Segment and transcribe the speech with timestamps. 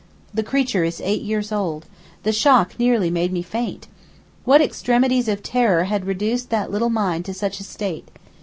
[0.33, 1.85] the creature is eight years old.
[2.23, 3.85] The shock nearly made me faint.
[4.45, 8.07] What extremities of terror had reduced that little mind to such a state.